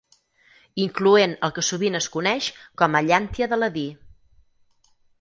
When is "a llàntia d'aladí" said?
3.01-3.89